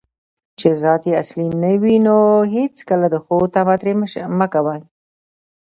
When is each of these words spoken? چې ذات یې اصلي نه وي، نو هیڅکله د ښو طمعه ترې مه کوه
چې 0.59 0.67
ذات 0.83 1.01
یې 1.09 1.19
اصلي 1.23 1.47
نه 1.63 1.71
وي، 1.81 1.95
نو 2.07 2.15
هیڅکله 2.55 3.07
د 3.11 3.15
ښو 3.25 3.37
طمعه 3.55 3.75
ترې 3.81 3.93
مه 4.39 4.47
کوه 4.53 4.75